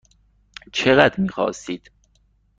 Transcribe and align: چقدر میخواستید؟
چقدر 0.73 1.19
میخواستید؟ 1.21 1.89